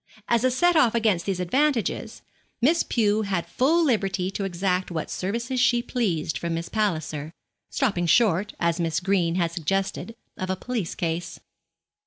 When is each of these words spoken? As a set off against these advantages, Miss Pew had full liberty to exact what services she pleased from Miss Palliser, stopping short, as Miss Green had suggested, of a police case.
As 0.27 0.43
a 0.43 0.49
set 0.49 0.75
off 0.75 0.95
against 0.95 1.27
these 1.27 1.39
advantages, 1.39 2.23
Miss 2.59 2.81
Pew 2.81 3.21
had 3.21 3.45
full 3.45 3.85
liberty 3.85 4.31
to 4.31 4.45
exact 4.45 4.89
what 4.89 5.11
services 5.11 5.59
she 5.59 5.83
pleased 5.83 6.39
from 6.39 6.55
Miss 6.55 6.69
Palliser, 6.69 7.31
stopping 7.69 8.07
short, 8.07 8.55
as 8.59 8.79
Miss 8.79 8.99
Green 8.99 9.35
had 9.35 9.51
suggested, 9.51 10.15
of 10.37 10.49
a 10.49 10.55
police 10.55 10.95
case. 10.95 11.39